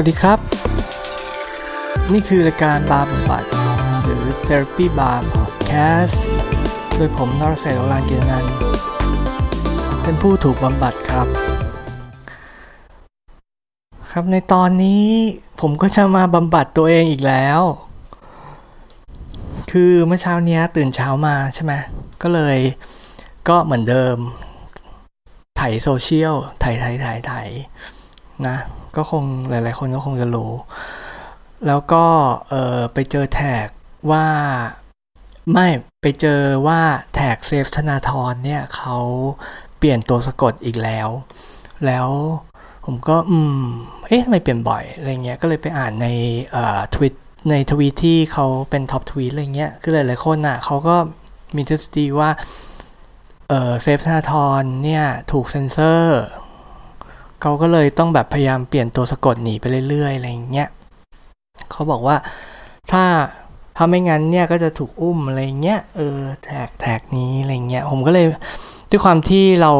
[0.00, 0.38] วัสดีครับ
[2.12, 3.44] นี่คือรายการบาร์บำบัด
[4.02, 6.18] หรือ Therapy Bar Podcast
[6.96, 8.44] โดยผมนรชัยโอรานเกียรนัน
[10.02, 11.26] เป็นผู้ถูกบำบัดครับ
[14.10, 15.06] ครับในตอนนี้
[15.60, 17.60] ผมก็จะมาบำบัดตัวเองอีกแล้ว
[19.70, 21.72] คือเมื่อเช้านี้ตื่นเช้ามาใช่ไหม
[22.22, 22.58] ก็เลย
[23.48, 24.16] ก็เหมือนเดิม
[25.60, 27.48] ถ่ายโซเชียลถ่ายถ่ายถ่ายถ่าย
[28.48, 28.58] นะ
[28.96, 30.52] ก็คงหลาย ๆ คนก็คงจะรู้
[31.66, 32.04] แล้วก็
[32.48, 33.66] เออไปเจอแท็ก
[34.10, 34.26] ว่า
[35.52, 35.66] ไม่
[36.02, 36.80] ไปเจอว่า
[37.14, 38.96] แท็กเซฟธนาธรเนี่ยเขา
[39.78, 41.08] เปลี่ยนตัวสะกดอีกแล้ว
[41.86, 42.08] แล้ว
[42.84, 43.62] ผมก็อืม
[44.08, 46.08] เอ๊ะทำไมเปลี่ยนบ่อยอะไรเงี้ย ก็เลยไปอ่านใน
[46.50, 47.14] เอ่อทวิต
[47.50, 50.96] ในทวีตที่เขาเป็น top tweet อะไรเงี้ย คือหลาย ๆ คนอะเขาก็
[51.56, 52.30] มีทฤษฎีว่า
[53.48, 56.22] เออ save ธนาธรเนี่ยถูกเซ็นเซอร์
[57.48, 60.68] เขาก็เลยต้องแบบพยายามเปลี่ยนตัวสะกดหนีไปเรื่อยๆอะไรอย่างเงี้ย
[61.70, 62.16] เขาบอกว่า
[62.92, 63.04] ถ้า
[63.76, 68.26] ถ้าไม่งั้นเนี่ยก็จะถูกอุ้มอะไรเงี้ยเออแท็กแท็กนี้อะไรเงี้ยผมก็เลย
[68.90, 69.72] ด้วยความที่เรา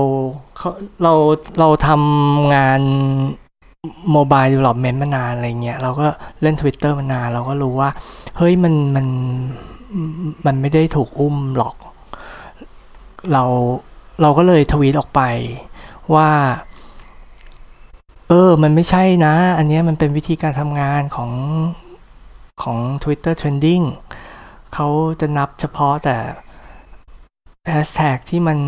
[1.02, 1.12] เรา
[1.60, 2.80] เราทำงาน
[4.12, 6.06] mobile development มานานอะไรเงี้ยเราก็
[6.42, 7.90] เล่น Twitter มานานเราก็รู้ว่า
[8.36, 9.06] เฮ้ยมันมัน
[10.46, 11.74] มันไม่ได้ถูกอุ้มหรอก
[13.32, 13.42] เรา
[14.22, 15.20] เราก็เลยทวีตออกไป
[16.14, 16.28] ว่า
[18.28, 21.30] เออ มันไม่ใช่นะ อันนี้มันเป็นวิธีการทำงานของ
[22.62, 23.84] ของ Twitter Trending
[24.74, 24.88] เขา
[25.20, 26.16] จะนับเฉพาะแต่
[27.70, 28.58] แฮชแท็กที่มัน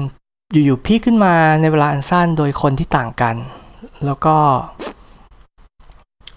[0.53, 3.37] อยู่ๆพีคขึ้นมาในเวลาอันสั้นโดยคนที่ต่างกัน
[4.05, 4.37] แล้วก็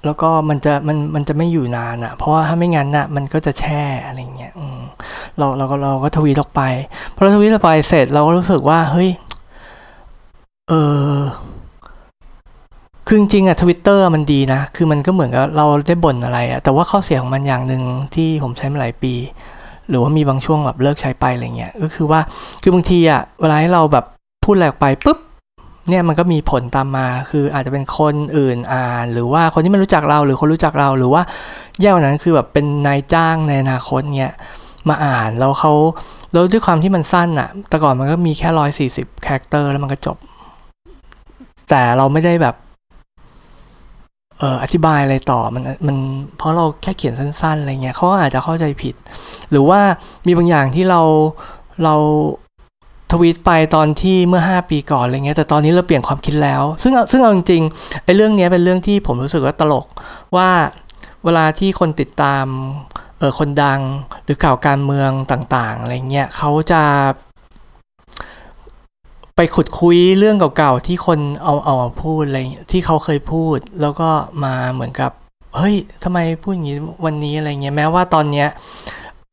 [0.05, 4.53] แล้วก็มันจะมันมันจะไม่อยู่นานอะ่ะ เพราะว่าถ้าไม่งั้นน่ะ มันก็จะแช่อะไรเงี้ย
[5.37, 6.61] เราเราก็เราก็ทวีตออกไป
[7.15, 9.09] พอเราทวีตออกไปเสร็จเราก็รู้สึกว่า เฮ้ย
[10.69, 10.73] เอ
[11.13, 11.17] อ
[13.13, 17.83] คือจริงอะทวิตเตอร์มันดีนะ คือมันก็เหมือนกับเราได้บ่นอะไรอะแต่ว่าข้อเสียของมันอย่างหนึ่ง
[18.15, 19.13] ที่ผมใช้มาหลายปี
[19.89, 22.19] หรือว่ามีบางช่วงแบบเลิกใช้ไปอะไรเงี้ย ก็คือว่า
[22.61, 24.05] คือบางทีอะเวลาให้เราแบบ
[24.45, 25.19] พูดอะไรออกไปปุ๊บ
[25.89, 31.21] เนี่ยมันก็มีผลตามมา คืออาจจะเป็นคนอื่นอ่าน หรือว่าคนที่ไม่รู้จักเรา หรือคนรู้จักเรา หรือว่า
[31.81, 34.33] แย่กว่านั้นคือแบบเป็นนายจ้างในอนาคตเนี่ย
[34.89, 35.73] มาอ่านแล้วเขา
[36.33, 40.17] แล้วด้วยความที่มันสั้นอะแต่ก่อนมันก็มีแค่ร้อยสี่สิบคาแรคเตอร์แล้วมันก็จบ
[41.69, 42.55] แต่เราไม่ได้แบบ
[44.41, 45.97] อออธิบายอะไรต่อมันมัน
[46.37, 48.95] เพราะเราแค่เขียนสั้นๆอะไรเงี้ยเขาอาจจะเข้าใจผิด
[49.51, 49.79] หรือว่า
[50.27, 51.01] มีบางอย่างที่เรา
[51.83, 51.95] เรา
[53.11, 59.85] ทวีตไปตอนที่เมื่อ 5 ปีก่อนอะไรเงี้ยแต่ตอนนี้เราเปลี่ยนความคิดแล้ว ซึ่งซึ่งเอาจริงๆไอ้เรื่องนี้เป็นเรื่องที่ผมรู้สึกว่าตลก
[60.35, 60.49] ว่า
[61.23, 62.45] เวลาที่คนติดตาม
[63.19, 63.81] เออคนดัง
[64.23, 66.83] หรือข่าวการเมืองต่างๆอะไรเงี้ยเขาจะ
[69.43, 72.39] ไปขุดคุยเรื่องเก่าๆที่คนเอาเอามาพูดอะไร
[72.71, 74.09] ที่เขาเคยพูด แล้วก็
[74.43, 75.11] มาเหมือนกับ
[75.55, 78.47] เฮ้ยทำไมพูดอย่างนี้วันนี้อะไรเงี้ยแม้ว่าตอนเนี้ย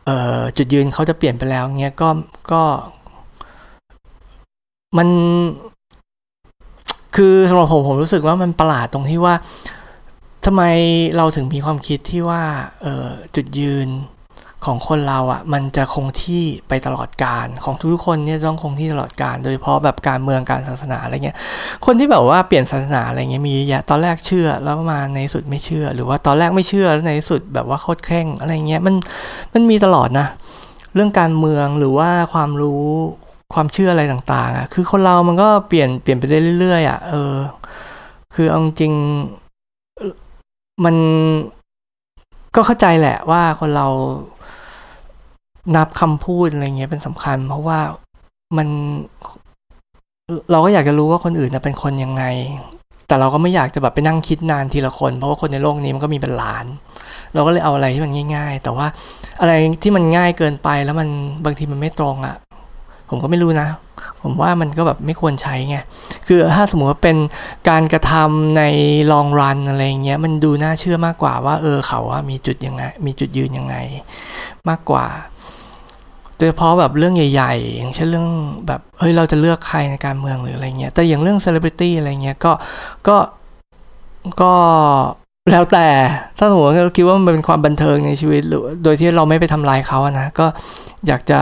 [0.07, 2.09] เออจุดยืนเขาจะเปลี่ยนไปแล้วเงี้ยก็
[2.53, 2.63] ก็
[4.99, 5.09] มัน
[7.17, 9.35] คือสำหรับผมผมรู้สึกว่ามันประหลาดตรงที่ว่า
[10.47, 10.63] ทำไม
[11.17, 12.43] เราถึงมีความคิดที่ว่า
[12.83, 13.89] เออจุดยืน
[14.67, 21.37] ของคนเราอะ่ะมันจะคงที่ไปตลอดการของทุกคนเนี่ยต้องคงที่ตลอดการ โดยเฉพาะแบบการเมืองการศาสนาอะไรเงี้ย
[21.87, 28.95] คนที่แบบว่าเปลี่ยนศาสนาอะไรเงี้ยมีเยอะตอนแรกเชื่อแล้วมาในสุดไม่เชื่อ หรือว่าตอนแรกไม่เชื่อแล้วในสุดแบบว่าโคตรเคร่งอะไรเงี้ยมัน
[29.55, 30.27] มันมีตลอดนะ
[30.95, 32.85] เรื่องการเมืองหรือว่าความรู้
[33.55, 37.35] ความเชื่ออะไรต่างๆอะคือคนเรามันก็เปลี่ยนเปลี่ยนไปได้เรื่อยๆอะเออ
[38.35, 38.93] คือเอาจริง
[40.85, 40.97] มัน
[42.55, 43.87] ก็เข้าใจแหละว่าคนเรา
[45.77, 47.79] นับคำพูดอะไรเงี้ยเป็นสำคัญ เพราะว่า
[48.57, 48.69] มัน
[50.51, 52.25] เราก็อยากจะรู้ว่าคนอื่นเป็นคนยังไง
[53.09, 56.65] แต่เราก็ไม่อยากจะแบบไปนั่งคิดนานทีละคน เพราะว่าคนในโลกนี้มันก็มีเป็นล้าน
[57.35, 58.87] เราก็เลยเอาอะไรที่มันง่าย ๆ แต่ว่า
[59.41, 59.53] อะไร
[59.83, 61.09] ที่มันง่ายเกินไปแล้วมัน
[61.45, 62.37] บางทีมันไม่ตรงอะ่ะ
[63.11, 63.69] ผมก็ไม่รู้นะ
[64.23, 65.77] ผมว่ามันก็แบบไม่ควรใช้ไง
[66.27, 67.17] คือถ้าสมมติว่าเป็น
[67.69, 68.63] การกระทำใน
[69.13, 73.77] ลองรันอะไรเงี้ย มันดูน่าเชื่อมากกว่าว่า เออเขาว่ามีจุดยังไง มีจุดยืนยังไง
[74.69, 75.07] มากกว่า
[76.37, 78.29] โดยเฉพาะแบบเรื่องใหญ่ ๆ อย่างเช่นเรื่อง
[78.67, 82.53] แบบเฮ้ยเราจะเลือกใครในการเมืองหรืออะไรเงี้ย แต่อย่างเรื่องเซเลบริตี้อะไรเงี้ยก็
[83.09, 83.17] ก็
[84.43, 84.55] ก็
[85.51, 85.87] แล้วแต่
[86.39, 90.47] ถ้าสมมติเราคิดว่ามันเป็นความบันเทิงในชีวิตหรือโดยที่เราไม่ไปทำลายเขาอะนะก็
[91.07, 91.41] อยากจะ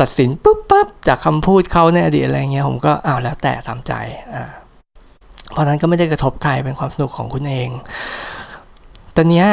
[0.00, 3.92] ตัดสินปุ๊บปั๊บจากคำพูดเขาในอดีตอะไรเงี้ยผมก็อ้าวแล้วแต่ตามใจ
[4.34, 4.44] อ่า
[5.52, 7.68] เพราะนั้นก็ไม่ได้กระทบใครเป็นความสนุกของคุณเอง
[9.16, 9.46] ตอนเนี้ย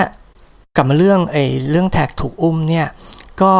[0.76, 2.88] กลับมาเรื่องไอ้เรื่องแท็กถูกอุ้มเนี่ย
[3.42, 3.54] ก็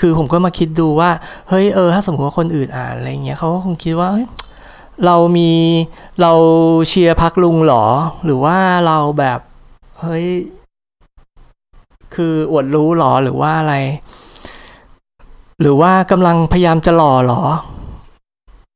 [0.00, 1.10] คือผมก็มาคิดดูว่า
[1.48, 4.08] เฮ้ยเออถ้าสมมติว่าคนอื่นอ่านอะไรเงี้ยเขาก็คงคิดว่า
[5.06, 5.52] เรามี
[6.22, 6.32] เรา
[6.88, 7.84] เชียร์พักลุงหรอ
[8.24, 8.56] หรือว่า
[8.86, 9.40] เราแบบ
[10.02, 10.26] เฮ้ย
[12.14, 13.74] คืออวดรู้หรอหรือว่าอะไร
[15.60, 17.42] หรือว่ากำลังพยายามจะหล่อหรอ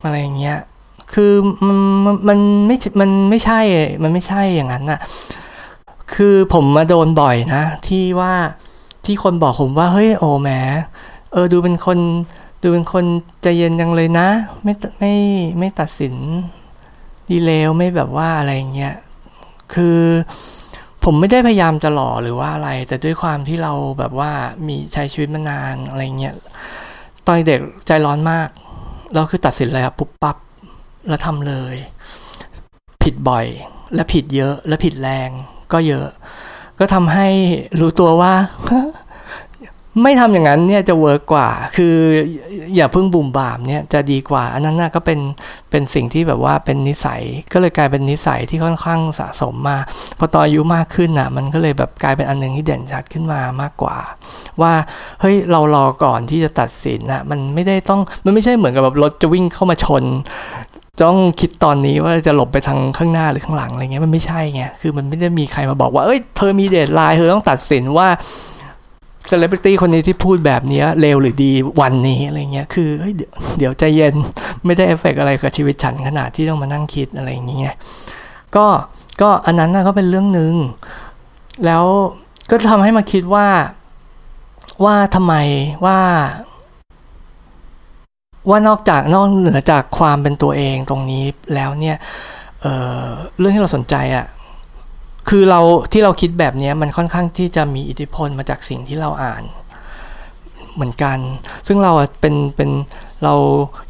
[0.05, 0.58] อะไรอย่างเงี้ย
[1.12, 1.32] คือ
[1.67, 1.73] มั
[2.12, 3.61] นมันไม่มันไม่ใช่
[4.02, 5.00] มันไม่ใช่อย่างนั้นน่ะ
[6.14, 8.34] คือผมมาโดนบ่อยนะ ที่ว่า
[9.05, 10.50] ที่คนบอกผมว่าเฮ้ยโอ้แหม
[11.32, 11.99] เออดูเป็นคน
[12.62, 13.05] ดูเป็นคน
[13.43, 14.29] ใจเย็นจังเลยนะ
[14.62, 15.14] ไม่ไม่
[15.58, 16.14] ไม่ตัดสิน
[17.31, 18.94] ดีเลวไม่แบบว่าอะไรเงี้ย
[19.75, 19.99] คือ
[21.08, 24.31] ผมไม่ได้พยายามจะหล่อหรือว่าอะไร แต่ด้วยความที่เราแบบว่า
[24.67, 26.35] มีใช้ชีวิตมานานอะไรเงี้ย
[27.26, 28.49] ตอนเด็กใจร้อนมาก
[29.14, 30.37] เราคือตัดสินเลยครับปุ๊บปั๊บ
[31.08, 31.75] แล้วทำเลย
[33.03, 33.47] ผิดบ่อย
[33.94, 35.31] และผิดเยอะ และผิดแรง
[35.73, 36.06] ก็เยอะ
[36.79, 37.29] ก็ทำให้
[37.81, 38.35] รู้ตัวว่า
[40.02, 41.96] ไม่ทำอย่างนั้นเนี่ยจะ work กว่า คือ
[42.76, 45.20] อย่าเพิ่งบุ่มบ่ามเนี่ยจะดีกว่า อันนั้นน่ะก็เป็น
[45.70, 47.22] เป็นสิ่งที่แบบว่าเป็นนิสัย
[47.52, 49.78] ก็เลยกลายเป็นนิสัยที่ค่อนข้างสะสมมา
[50.19, 53.96] พอตอนอายุมากขึ้นน่ะ มันก็เลยแบบกลายเป็นอันหนึ่งที่เด่นชัดขึ้นมามากกว่า
[54.60, 54.72] ว่า
[55.20, 60.04] เฮ้ยเรารอก่อนที่จะตัดสินน่ะ มันไม่ได้ต้อง มันไม่ใช่เหมือนกับแบบรถจะวิ่งเข้ามาชน
[61.04, 68.08] ต้องคิดตอนนี้ว่าจะหลบไปทางข้างหน้าหรือข้างหลังอะไรเงี้ยมันไม่ใช่ไง คือมันไม่ได้มีใครมาบอกว่า เอ้ย เธอมี deadline เธอต้องตัดสินว่า
[69.28, 73.14] เซเลบริตี้คนนี้ที่พูดแบบนี้เลวหรือดีวันนี้อะไรเงี้ยคือเฮ้ย
[73.58, 74.14] เดี๋ยวใจเย็น
[74.64, 77.76] ไม่ได้ affect อะไรกับชีวิตฉันขนาดที่ต้องมานั่งคิดอะไรอย่างเงี้ย
[78.56, 78.67] ก็
[79.20, 80.55] ก็อันนั้นก็เป็นเรื่องหนึ่ง
[81.67, 81.84] แล้ว
[82.50, 83.46] ก็ทำให้มาคิดว่า
[84.84, 85.34] ว่าทำไม
[85.87, 86.00] ว่า
[88.50, 91.25] ว่านอกจากนอกเหนือจากความเป็นตัวเองตรงนี้
[91.55, 91.96] แล้วเนี่ย
[92.61, 94.26] เเรื่องที่เราสนใจอะ่ะ
[95.28, 95.61] คือเรา
[95.93, 99.43] ที่เราคิดแบบนี้มันค่อนข้างที่จะมีอิทธิพลมาจากสิ่งที่เราอ่าน
[100.75, 101.19] เหมือนกัน
[101.67, 102.70] ซึ่งเราเป็นเป็น
[103.25, 103.34] เรา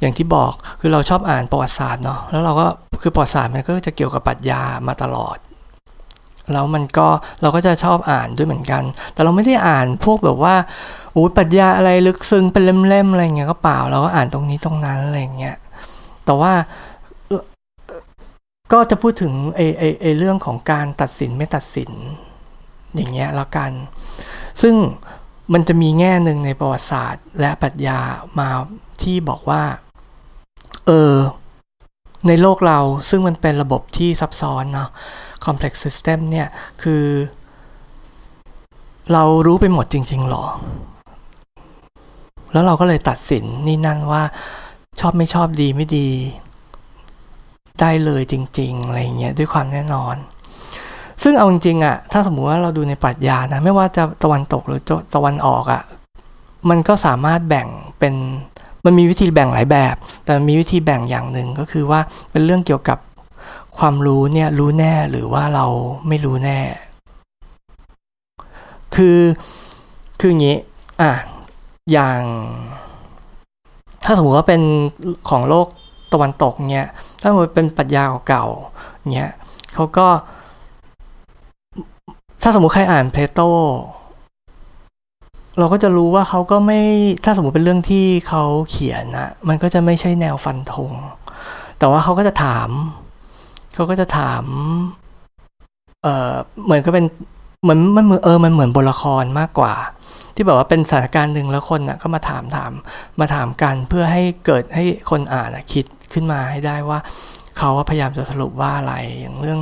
[0.01, 2.67] อย่างที่บอกคือเราชอบอ่านประวัติศาสตร์เนาะแล้วเราก็
[3.03, 5.39] คือประวัติศาสตร์มันก็จะเกี่ยวกับปรัชญามาตลอด
[6.53, 7.07] แล้วมันก็
[7.43, 8.83] เราก็จะชอบอ่านด้วยเหมือนกัน
[9.13, 10.55] แต่เราไม่ได้อ่านพวกแบบว่า
[11.15, 15.57] อู้ปรัชญาอะไรลึกซึ้งเป็นเล่มๆอะไรเงี้ยก็เปล่าเราก็อ่านตรงนี้ตรงนั้นอะไรเงี้ย
[16.25, 16.53] แต่ว่า
[18.73, 21.91] ก็จะพูดถึงไอ้ไอ้ไอ้เรื่องของการตัดสินไม่ตัดสิน
[22.95, 23.73] อย่างเงี้ยแล้วกัน
[24.63, 24.75] ซึ่ง
[25.53, 28.01] มันจะมีแง่หนึ่งในประวัติศาสตร์ และปรัชญา
[28.39, 28.49] มา
[29.03, 29.63] ที่บอกว่า
[30.87, 31.15] เออ
[32.29, 32.81] ในโลกเรา
[33.11, 34.89] ซึ่งมันเป็นระบบที่ซับซ้อนเนาะ
[35.45, 36.49] complex system เนี่ย
[36.83, 37.05] คือ
[39.13, 40.45] เรารู้ไปหมดจริง ๆ หรอ
[42.53, 44.23] แล้วเราก็เลยตัดสินนี่นั่นว่า
[45.01, 46.09] ชอบไม่ชอบดีไม่ดี
[47.81, 50.17] ได้เลยจริงๆอะไรเงี้ยด้วยความแน่นอน
[51.23, 54.81] ซึ่งเอาจริงๆอะ่ะถ้าสมมุติว่าเราดูในปรัชญานะไม่ว่าจะตะวันตกหรือ
[55.15, 55.83] ตะวันออกอะ่ะ
[56.71, 57.69] มันก็สามารถแบ่ง
[57.99, 58.15] เป็น
[58.85, 59.95] มันมีวิธีแบ่งหลายแบบ
[60.25, 62.01] แต่มีวิธีแบ่งอย่างหนึ่งก็คือว่า
[62.31, 62.99] เป็นเรื่องเกี่ยวกับ
[63.79, 65.67] ความรู้เนี่ยรู้แน่หรือว่าเรา
[66.09, 66.61] ไม่รู้แน่
[68.95, 69.19] คือ
[70.21, 70.59] คืออย่างนี้
[71.03, 71.13] อะ
[71.93, 72.21] อย่าง
[74.05, 74.63] ถ้าสมมติว่าเป็น
[75.31, 76.87] ของโลกะวันตกเนี่ย
[77.21, 79.31] ถ้ามันเป็นปรัชญาเก่าๆเนี่ย
[79.75, 80.07] เขาก็
[82.43, 83.41] ถ้าสมมติใครอ่านเพลโต
[85.59, 86.81] เราก็จะรู้ว่าเขาก็ไม่
[87.25, 90.93] ถ้าสมมติเป็นเรื่องที่เขาเขียนนะมันก็จะไม่ใช่แนวฟันธง
[91.79, 92.69] แต่ว่าเขาก็จะถาม
[93.75, 94.45] เขาก็จะถาม
[96.03, 97.05] เออเหมือนก็เป็น
[97.63, 99.75] เหมือนมันเหมือนเออมันเหมือนบทละครมากกว่า
[100.35, 102.73] ที่แบบว่าเป็นสถานการณ์หนึ่งแล้วคนนะ่ะก็มาถามถาม
[103.21, 106.99] มาถามกันเพื่อให้เกิดให้คนอ่านคิด ขึ้นมาให้ได้ว่า
[107.59, 109.61] เขาพยายามจะสรุปว่าอะไรอย่างเรื่อง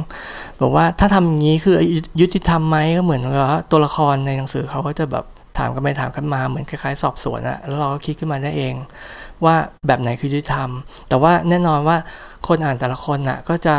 [0.60, 1.76] บอกว่าถ้าทำอย่างนี้คือ
[2.20, 3.34] ยุติธรรมไหมก็เหมือนกับ
[3.70, 5.24] ตัวละครในหนังสือเขาก็จะแบบ
[5.58, 8.74] ถามกันไปถามกันมาเหมือนคล้ายๆสอบสวนอะแล้วเราก็คิดขึ้นมาได้เอง
[9.44, 9.54] ว่า
[9.86, 10.70] แบบไหนคือยุติธรรม
[11.08, 11.96] แต่ว่าแน่นอนว่า
[12.48, 13.76] คนอ่านแต่ละคนอะก็จะ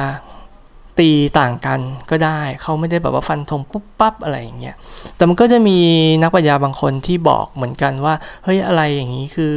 [1.00, 1.80] ตีต่างกัน
[2.12, 4.76] ก็ได้ เขาไม่ได้แบบว่าฟันธงปุ๊บปั๊บอะไรอย่างเงี้ย
[5.16, 5.78] แต่มันก็จะมี
[6.22, 9.54] นักปัญญาบางคนที่บอกเหมือนกันว่าเฮ้ยอะไรอย่างนี้คือ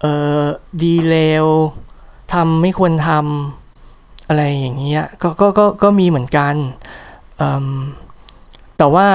[0.00, 0.06] เอ
[0.40, 0.42] อ
[0.82, 1.46] ดีเลว
[2.32, 6.54] ทำไม่ควรทำอะไรอย่างเงี้ยก็ก็ก็ก็มีเหมือนกัน
[8.78, 9.08] แต่ว่า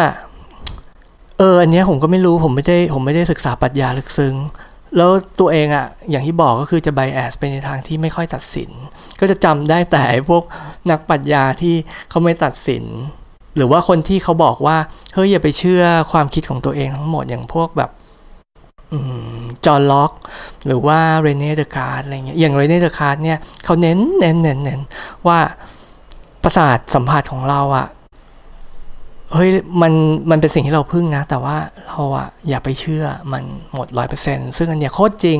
[1.38, 4.36] เอออันเนี้ยผมก็ไม่รู้ผมไม่ได้ผมไม่ได้ศึกษาปรัชญาลึกซึ้ง
[4.98, 8.70] แล้วตัวเองอะอย่างที่บอกก็คือจะ bias ไปในทางที่ไม่ค่อยตัดสิน
[9.20, 10.43] ก็จะจำได้แต่พวก
[10.91, 11.75] นักปรัชญาที่
[12.10, 12.84] เขาไม่ตัดสิน
[13.55, 14.77] หรือว่าคนที่เขาบอกว่า
[15.13, 17.91] เฮ้ยอย่าไปเชื่อความคิดของตัวเองทั้งหมดอย่างพวกแบบ
[19.65, 20.12] จอห์นล็อก
[20.65, 24.81] หรือว่าเรเน่เดอะคาร์ดอะไรเงี้ยอย่างเรเน่เดอะคาร์ดเนี่ยเขาเน้นเน้นเน้นเน้น
[25.27, 25.39] ว่า
[26.43, 27.88] ประสาทสัมผัสของเราอะ
[29.33, 29.50] เฮ้ย
[29.81, 29.93] มัน
[30.29, 31.57] มันเป็นสิ่งที่เราพึ่งนะ แต่ว่า
[31.88, 35.39] เราอะอย่าไปเชื่อมันหมดร้อยเปอร์เซ็นต์ซึ่งอันเนี้ยโคตรจริง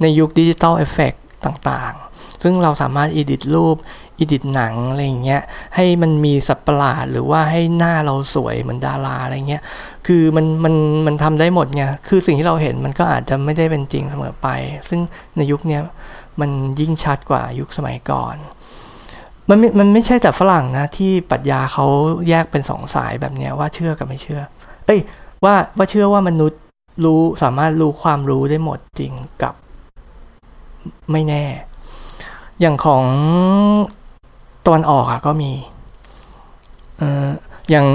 [0.00, 1.12] ในยุคดิจิตอลเอฟเฟก
[1.44, 3.76] ต่างๆ ซึ่งเราสามารถ edit รูป
[4.20, 5.42] edit หนังอะไรอย่างเงี้ย
[5.74, 9.62] ให้มันมีสัตว์ประหลาดหรือว่าให้หน้าเราสวยเหมือนดาราอะไรเงี้ย
[10.06, 10.74] คือมันมัน
[11.06, 14.48] มันทำได้หมดไงคือสิ่งที่เราเห็นมันก็อาจจะไม่ได้เป็นจริงเสมอไป
[14.88, 15.00] ซึ่ง
[15.36, 15.80] ในยุคนี้
[16.40, 16.50] มัน
[16.80, 18.36] ยิ่งชัดกว่ายุคสมัยก่อน
[19.48, 21.86] มันมันไม่ใช่แต่ฝรั่งนะ ที่ปรัชญาเขา
[22.28, 24.40] แยกเป็นสองสายแบบเนี้ยว่าเชื่อกับไม่เชื่อ
[24.86, 25.00] เอ้ย
[25.44, 26.60] ว่าว่าเชื่อว่ามนุษย์
[27.04, 29.12] รู้สามารถรู้ความรู้ได้หมดจริง
[29.42, 29.54] กับ
[31.12, 31.44] ไม่แน่
[32.60, 33.04] อย่างของ
[34.66, 35.52] ตะวันออกอะก็มี
[36.98, 37.28] เออ
[37.70, 37.86] อย่าง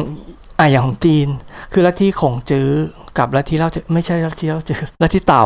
[0.59, 1.27] อะอย่างของจีน
[1.73, 2.69] คือลัทธิขงจื้อ
[3.17, 5.43] กับลัทธิเล่าจื้อไม่ใช่ลัทธิเล่าจื้อลัทธิเต๋า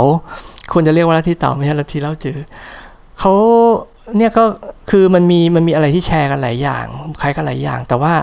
[0.73, 2.37] ควรจะเรียกว่าลัทธิเต๋าไม่ใช่ลัทธิเล่าจื้อ
[3.19, 3.33] เขา
[4.17, 4.45] เนี่ยก็
[4.89, 6.85] คือมันมีมันมีอะไรที่แชร์กันหลายอย่าง
[7.21, 8.13] คล้ายกันหลายอย่าง แต่ว่า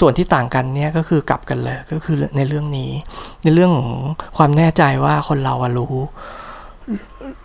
[0.00, 2.90] ส่วนที่ต่างกันเนี่ยก็คือกลับกันเลยก็คือในเรื่องนี้
[3.42, 3.92] ในเรื่องของ
[4.36, 5.94] ความแน่ใจว่าคนเราอะรู้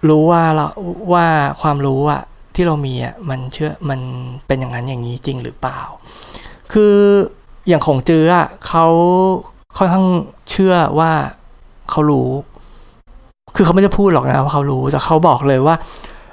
[0.09, 0.65] รู้ว่าเรา
[1.13, 1.25] ว่า
[1.61, 2.21] ความรู้อะ
[2.57, 3.99] ที่เรามีอะมันเชื่อมัน
[4.47, 5.79] เป็นอย่างนั้นอย่างนี้จริงหรือเปล่า
[6.73, 6.95] คือ
[7.67, 8.87] อย่างของเจืออะเขา
[9.77, 10.05] ค่อนข้าง
[10.51, 11.11] เชื่อว่า
[11.89, 12.29] เขารู้
[13.55, 15.75] คือเขาไม่ได้พูดหรอกนะว่าเขารู้แต่เขาบอกเลยว่า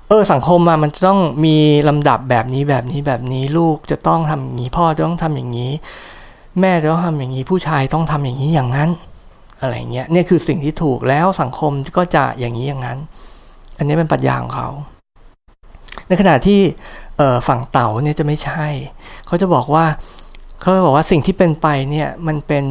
[0.09, 1.57] เออสังคมอะมันต้องมี
[1.89, 5.73] ลำดับแบบนี้แบบนี้แบบนี้ลูกจะต้องทำอย่างนี้ พ่อจะต้องทำอย่างนี้
[6.61, 8.91] แม่จะต้องทำอย่างนี้ ผู้ชายต้องทำอย่างนี้อย่างนั้น
[9.61, 12.99] อะไรเงี้ยนี่คือสิ่งที่ถูกแล้วสังคมก็จะอย่างนี้อย่างนั้น
[13.79, 14.69] อันนี้เป็นปรัชญาของเขา
[16.09, 16.61] ในขณะที่
[17.49, 18.67] ฝั่งเต่าเนี่ยจะไม่ใช่
[19.27, 19.87] เขาจะบอกว่า
[20.61, 22.65] เขาจะบอกว่าสิ่งที่เป็นไปเนี่ยมันเป็น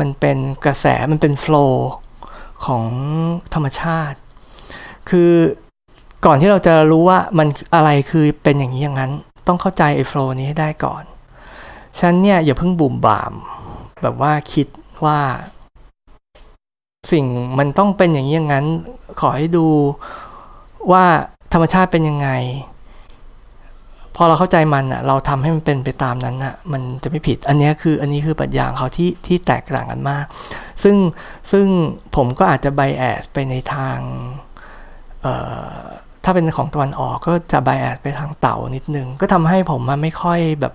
[0.00, 1.90] มันเป็นกระแสมันเป็นโฟล์
[2.66, 2.84] ของ
[3.54, 4.18] ธรรมชาติ
[5.08, 5.32] คือ
[6.26, 9.12] ก่อนที่เราจะรู้ว่ามันอะไรคือเป็นอย่างนี้อย่างนั้น
[9.46, 11.04] ต้องเข้าใจไอ้โฟล์นี้ให้ได้ก่อน
[12.00, 13.32] ฉันเนี่ยอย่าเพิ่งบุ่มบาม
[14.02, 14.66] แบบว่าคิด
[15.04, 15.20] ว่า
[17.12, 17.26] สิ่ง
[17.58, 18.66] มันต้องเป็นอย่างนี้อย่างนั้น
[19.20, 19.66] ขอให้ดู
[20.92, 21.04] ว่า
[21.54, 22.30] ธรรมชาติเป็นยังไง
[24.16, 30.24] พอเราเข้าใจมันอะเราทำให้มันเป็นไปตามนั้นอะมันจะไม่ผิด อันนี้คืออันนี้คือปรัชญาเขาที่ที่แตกต่างกันมาก
[30.82, 30.96] ซึ่ง
[31.52, 31.66] ซึ่ง
[32.16, 33.98] ผมก็อาจจะไบแอสไปในทาง
[35.22, 35.34] เอ่
[35.72, 35.78] อ
[36.24, 40.74] ถ้าเป็นของตะวันออกก็จะไบแอสไปทางเต่านิดนึง ก็ทำให้ผมมันไม่ค่อยแบบ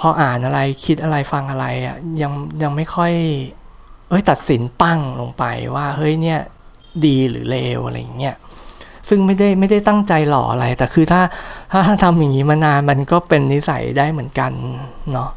[0.00, 3.12] พออ่านอะไรคิดอะไรฟังอะไรอะยังยังไม่ค่อย
[4.08, 6.40] เอ้ยตัดสินปั้งลงไปว่า เฮ้ยเนี่ย
[7.06, 8.36] ดีหรือเลวอะไรอย่างเงี้ย
[9.14, 11.22] ซึ่งไม่ได้ไม่ได้ตั้งใจหล่ออะไร แต่คือถ้า
[11.72, 14.52] ถ้าทำอย่างนี้มานานมันก็เป็นนิสัยได้เหมือนกัน
[15.12, 15.30] เนาะ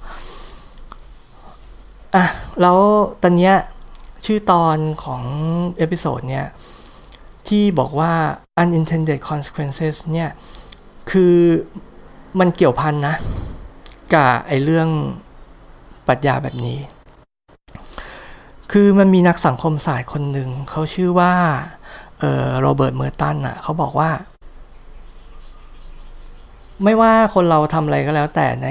[2.16, 2.26] อะ
[2.62, 2.78] แล้ว
[3.22, 3.56] ตอนเนี้ย
[4.26, 5.24] ชื่อตอนของ
[5.78, 6.46] episode เนี้ย
[7.48, 8.14] ที่บอกว่า
[8.62, 10.30] unintended consequences เนี่ย
[11.12, 11.36] คือ
[12.40, 13.16] มันเกี่ยวพันนะ
[14.14, 14.90] กับไอเรื่อง
[16.08, 16.80] ปรัชญาแบบนี้
[18.72, 21.34] คือมันมีนักสังคมศาสตร์คนหนึ่งเขาชื่อว่า
[22.62, 24.10] โรเบิร์ตเมอร์ตันอะเขาบอกว่า
[26.84, 28.68] ไม่ว่าคนเราทำอะไรก็แล้ว แต่ใน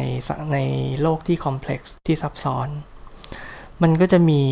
[0.52, 0.58] ใน
[1.02, 2.68] โลกที่ complex ที่ซับซ้อน
[3.82, 4.42] มันก็จะมี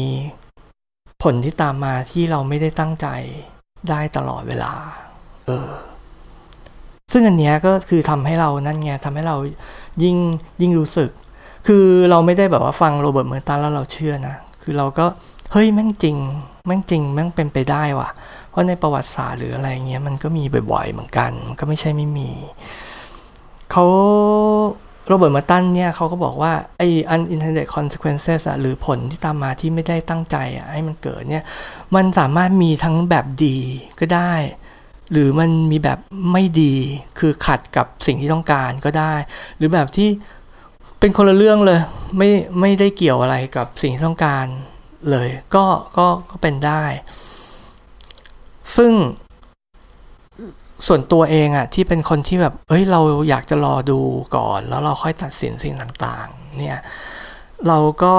[1.22, 3.06] ผลที่ตามมาที่เราไม่ได้ตั้งใจ
[3.88, 4.72] ได้ตลอดเวลา
[5.46, 5.70] เออ
[7.12, 9.37] ซึ่งอันเนี้ยก็คือทำให้เรานั่นไงทำให้เรา
[10.02, 10.16] ยิ่ง
[10.61, 11.11] ยิ่งรู้สึก
[11.66, 15.06] คือเราไม่ได้แบบว่าฟังโรเบิร์ตเมอร์ตันแล้วเราเชื่อนะ คือเราก็
[15.52, 16.16] เฮ้ย แม่งจริง
[16.66, 18.08] แม่งจริง แม่งเป็นไปได้ว่ะ
[18.52, 22.30] เพราะในประวัติศาสตร์หรืออะไรเงี้ยมันก็มีบ่อยๆเหมือนกัน มันก็ไม่ใช่ไม่มี
[23.71, 23.85] เขา
[25.06, 31.44] โรเบิร์ตมาตันเนี่ยเขาก็บอกว่าไอ้ unintended consequences อะหรือผลที่ตามมาที่ไม่ได้ตั้งใจอะให้มันเกิดเนี่ย
[31.94, 33.56] มันสามารถมีทั้งแบบดี
[34.00, 34.32] ก็ได้
[35.12, 35.99] หรือมันมีแบบ
[36.32, 36.75] ไม่ดี
[37.18, 39.14] คือขัดกับสิ่งที่ต้องการก็ได้
[39.56, 40.09] หรือแบบที่
[41.00, 41.80] เป็นคนละเรื่องเลย
[42.16, 42.28] ไม่
[42.61, 44.47] ไม่ได้เกี่ยวอะไรกับสิ่งที่ต้องการ
[45.11, 45.64] เลย ก็
[45.97, 46.85] ก็ก็เป็นได้
[48.76, 48.92] ซึ่ง
[50.87, 54.00] ส่วนตัวเองอะที่เป็นคนที่แบบเอ้ยเราอยากจะรอดู
[54.37, 56.78] ก่อน แล้วเราค่อยตัดสินสิ่งต่างๆ เนี่ย
[57.69, 58.14] เราก็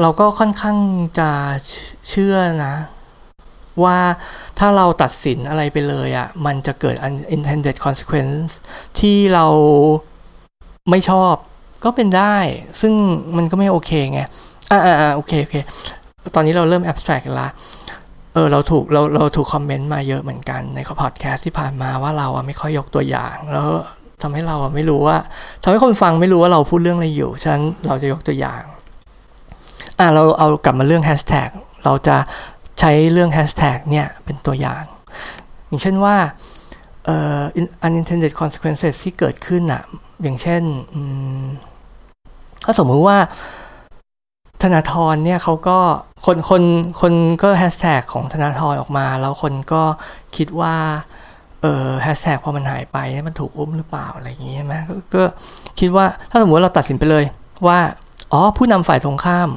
[0.00, 0.76] เราก็ค่อนข้าง
[1.18, 1.30] จะ
[2.10, 2.36] เชื่อ
[2.66, 2.74] นะ
[3.84, 3.98] ว่า
[4.58, 8.52] ถ้าเราตัดสินอะไรไปเลยอะมันจะเกิด unintended consequence
[8.98, 9.46] ที่เรา
[10.90, 11.34] ไม่ชอบ
[11.84, 12.36] ก็เป็นได้
[12.80, 12.94] ซึ่ง
[13.36, 14.20] มันก็ไม่โอเคไง
[14.70, 15.56] อ่าอ่าโอเค โอเค
[16.34, 17.48] ตอนนี้เราเริ่ม abstract ละ
[18.36, 23.68] เออเราถูกเราเราถูกคอมเมนต์มาเยอะเหมือนกันในพอดแคสต์ที่ผ่านมาว่าเราอะไม่ค่อยยกตัวอย่าง แล้ว
[24.22, 25.16] ทำให้เราอะไม่รู้ว่า
[25.62, 28.62] ทำให้คนฟังไม่รู้ว่าเราพูดเรื่องอะไรอยู่ฉะนั้นเราจะยกตัวอย่าง
[29.98, 31.48] อะเราเอากลับมาเรื่องแฮชแท็ก
[31.84, 32.16] เราจะ
[32.80, 34.84] ใช้เรื่องแฮชแท็กเนี่ยเป็นตัวอย่าง
[35.66, 36.16] อย่างเช่นว่า
[37.04, 37.42] เอ่อ
[37.86, 39.82] unintended consequences ที่เกิดขึ้นอะ
[40.22, 40.62] อย่างเช่น
[42.64, 43.18] ถ้าสมมุติว่า
[44.62, 45.78] ธนาธรเนี่ยเขาก็
[46.26, 46.62] คนคน
[47.00, 49.82] คนก็แฮชแท็กของธนาธรออกมา แล้วคนก็
[50.36, 50.74] คิดว่า
[51.62, 52.98] เออแฮชแท็กพอมันหายไป
[53.28, 55.22] มันถูกอุ้มหรือเปล่าอะไรอย่างงี้ใช่ไหมกก็
[55.80, 57.24] คิดว่าถ้าสมมติเราตัดสินไปเลย
[57.66, 57.78] ว่า
[58.32, 59.50] อ๋อผู้นำฝ่ายตรงข้าม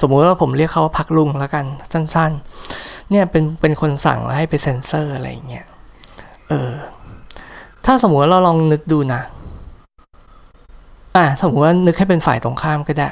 [0.00, 2.32] สมมุติว่าผมเรียกเขาว่าพักลุงแล้วกันสั้น
[2.70, 5.66] ๆ เนี่ยเป็นเป็นคนสั่งให้ไปเซ็นเซอร์อะไรอย่างเงี้ย
[6.48, 6.70] เออ
[7.84, 9.22] ถ้าสมมติเราลองนึกดูนะ
[11.16, 13.08] อะสมมติว่านึกให้เป็นฝ่ายตรงข้ามก็ได้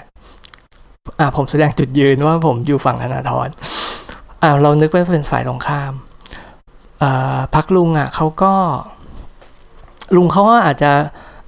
[1.19, 3.49] อะผมแสดงจุดยืนว่าผมอยู่ฝั่งธนาธร
[4.43, 5.93] อะเรานึกไปเป็นฝ่ายตรงข้าม
[7.03, 8.53] อ่าพักลุงอะเขาก็
[10.17, 10.93] ลุงเขาก็อาจจะ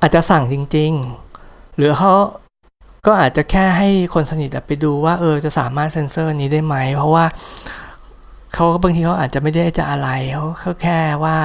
[0.01, 0.93] อาจจะสั่งจริง
[1.35, 2.13] ๆ หรือเขา
[3.07, 7.25] ก็อาจจะแค่ให้คนสนิทไปดูว่าเออจะสามารถเซ็นเซอร์นี้ได้ไหม เพราะว่า
[8.55, 11.37] เขาบางทีเขาอาจจะไม่ได้จะอะไรเขาเขาแค่ว่า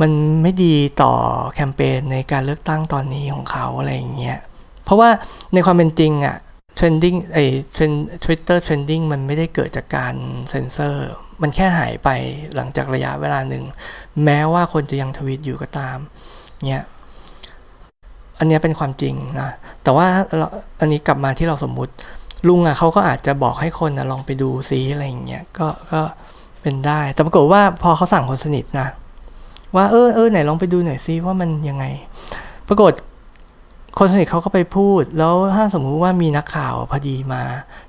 [0.00, 0.10] มัน
[0.42, 1.12] ไม่ดีต่อ
[1.54, 4.38] แคมเปญในการเลือกตั้งตอนนี้ของเขาอะไรอย่างเงี้ย
[4.84, 5.10] เพราะว่า
[5.54, 6.36] ในความเป็นจริงอะ
[6.76, 10.14] trending ไอ้ trend Twitter trending มันไม่ได้เกิดจากการ
[10.50, 11.08] เซ็นเซอร์
[11.42, 12.08] มันแค่หายไป
[12.56, 13.64] หลังจากระยะเวลาหนึ่ง
[14.24, 15.98] แม้ว่าคนจะยังทวีตอยู่ก็ตาม
[16.68, 16.84] เนี่ย
[18.38, 19.50] อันนี้เป็นความจริงนะ
[19.82, 20.08] แต่ว่า
[20.80, 21.92] อันนี้กลับมาที่เราสมมุติ
[22.48, 26.00] ลุงอะเขาก็อาจจะบอกให้คนนะลองไปดูซิอะไรอย่างเงี้ยก็ก็
[26.62, 28.88] เป็นได้ แต่ปรากฏว่าพอเขาสั่งคนสนิทนะ
[29.76, 31.84] ว่าเออเออไหนลองไปดูหน่อยซิว่ามันยังไง
[32.68, 32.92] ปรากฏ
[34.02, 37.42] คนสนิทเขาก็ไปพูด แล้วถ้าสมมุติว่ามีนักข่าวพอดีมา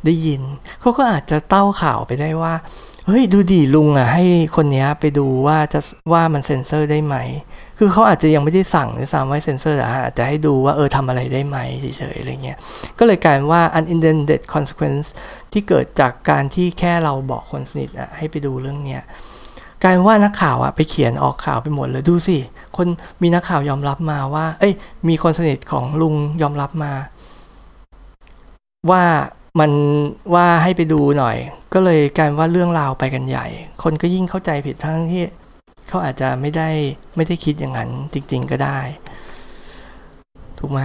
[0.06, 0.41] ได้ยิน
[0.82, 2.53] เขาก็อาจจะเต้าข่าวไปได้ว่า
[3.08, 4.24] เฮ้ยดูดีลุงอะให้
[4.56, 5.80] คนนี้ไปดูว่าจะ
[6.13, 7.15] ว่ามันเซ็นเซอร์ได้ไหม
[7.77, 12.58] คือเขาอาจจะยังไม่ได้สั่งในสามไว้เซนเซอร์แต่อาจจะให้ดูว่าเออทำอะไรได้ไหมเฉยๆอะไรเงี้ย
[13.00, 15.08] ก็เลยกลายว่า unintended consequence
[15.51, 19.01] ที่เกิดจากการที่แค่เราบอกคนสนิทอะให้ไปดูเรื่องเนี้ย
[19.84, 22.38] กลายว่านักข่าวอะไปเขียนออกข่าวไปหมดเลยดูสิ
[22.78, 22.88] คน
[23.22, 24.74] มีนักข่าวยอมรับมาว่า เอ้ย
[25.08, 26.92] มีคนสนิทของลุงยอมรับมา
[28.92, 29.04] ว่า
[29.60, 29.72] มัน
[30.34, 31.38] ว่าให้ไปดูหน่อย
[31.74, 33.48] ก็เลยกลายว่าเรื่องราวไปกันใหญ่
[33.84, 35.24] คนก็ยิ่งเข้าใจผิดทั้งที่
[35.88, 36.70] เขาอาจจะไม่ได้
[37.16, 38.79] ไม่ได้คิดอย่างนั้นจริง ๆก็ได้
[40.60, 40.79] ถูกไหม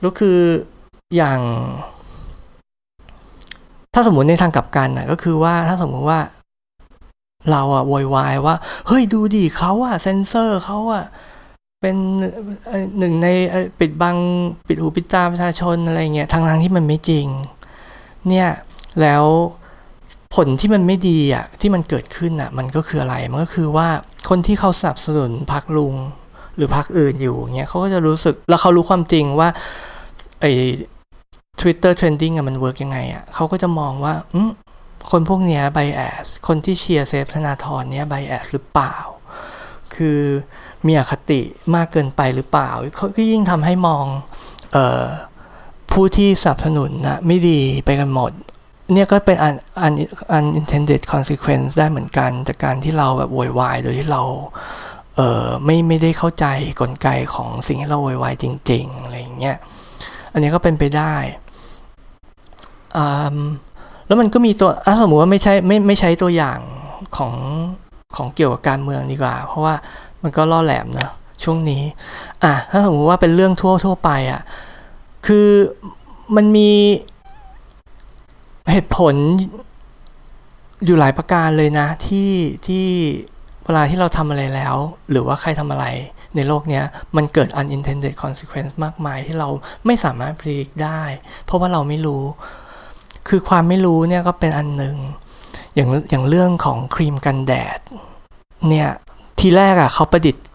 [0.00, 0.38] แล้วคือ
[1.16, 1.40] อย่าง
[3.94, 6.20] ถ้าสมมติในทางกลับกันนะก็คือว่าถ้าสมมติว่า
[7.50, 11.04] เราอะโวยวายว่า เฮ้ยดูดิเขาอะเซนเซอร์เขาอะ
[11.80, 11.96] เป็น
[12.98, 13.28] หนึ่งใน
[13.78, 14.16] ปิดบัง
[14.68, 17.26] ปิดหูปิดตาประชาชนอะไรเงี้ยทางทางที่มันไม่จริง
[18.28, 18.48] เนี่ย
[19.00, 19.24] แล้ว
[20.34, 23.88] ผลที่มันไม่ดีอะที่มันเกิดขึ้นอะมันก็คืออะไรมันก็คือว่า
[24.28, 25.94] คนที่เขาสนับสนุนพรรคลุง
[26.56, 29.48] หรือพรรคอื่นอยู่เงี้ยเขาก็จะรู้สึกแล้วเขารู้ความจริงว่า
[30.40, 30.52] ไอ้
[31.60, 34.40] Twitter trending อะมัน work ยังไงอะเขาก็จะมองว่าอื
[35.10, 38.96] คนพวกเนี้ยไบแอสคนที่เชียร์เซฟธนาธรเนี้ยไบแอสหรือเปล่า
[39.94, 40.20] คือ
[40.86, 41.40] มีอคติ
[41.74, 44.04] มากเกินไปหรือเปล่าเขาก็ยิ่งทำให้มอง
[44.76, 45.04] ออ
[45.92, 48.32] ผู้ที่สนับสนุนนะไม่ดีไปกันหมด
[48.92, 49.54] เนี่ยก็เป็น un
[49.86, 49.94] un
[50.38, 54.22] unintended consequence ได้เหมือนกัน จากการที่เราแบบโวยวายโดยที่เรา
[55.16, 56.46] เออไม่ไม่ได้เข้าใจ
[56.80, 59.56] กลไกของสิ่งที่เราโวยวายจริง ๆ อะไรอย่างเงี้ย
[60.32, 61.14] อันนี้ก็เป็นไปได้
[64.10, 66.58] แล้วมันก็มีตัวถ้าสมมติว่าไม่ใช่ไม่ไม่ใช้ตัวอย่าง
[67.16, 67.34] ของ
[68.16, 69.74] ของเกี่ยวกับการเมืองดีกว่า เพราะว่า
[70.22, 71.10] มันก็ล่อแหลมเนะ
[71.44, 71.82] ช่วงนี้
[72.44, 74.40] อะถ้าสมมติว่าเป็นเรื่องทั่วทั่วไปอะ
[75.26, 75.48] คือ
[76.36, 76.70] มันมี
[78.70, 79.14] เหตุผล
[80.84, 82.30] อยู่หลายประการเลยนะที่
[82.66, 82.86] ที่
[83.64, 84.76] เวลาที่เราทำอะไรแล้ว
[85.10, 85.86] หรือว่าใครทำอะไร
[86.36, 86.82] ในโลกนี้
[87.16, 89.48] มันเกิด unintended consequence มากมายที่เรา
[89.86, 91.02] ไม่สามารถพิจิตได้
[91.44, 92.22] เพราะว่าเราไม่รู้
[93.28, 94.96] คือความไม่รู้เนี่ยก็เป็นอันหนึ่ง
[95.74, 97.78] อย่างอย่างเรื่องของครีมกันแดด
[98.68, 98.88] เนี่ย
[99.40, 100.46] ทีแรกอะ่ะเขาประดิษฐ์